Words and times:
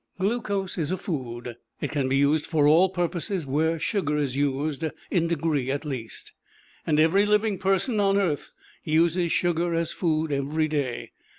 Glucose 0.17 0.79
is 0.79 0.89
a 0.89 0.97
food; 0.97 1.57
it 1.79 1.91
can 1.91 2.09
be 2.09 2.17
used 2.17 2.47
for 2.47 2.65
all 2.67 2.89
purposes 2.89 3.45
where 3.45 3.77
sugar 3.77 4.17
is 4.17 4.35
used 4.35 4.83
in 5.11 5.27
degree, 5.27 5.69
at 5.69 5.85
least. 5.85 6.31
And 6.87 6.97
every 6.99 7.23
living 7.27 7.59
person 7.59 7.99
on 7.99 8.17
earth 8.17 8.51
uses 8.83 9.31
sugar 9.31 9.75
as 9.75 9.91
food 9.93 10.31
every 10.31 10.67
day! 10.67 11.11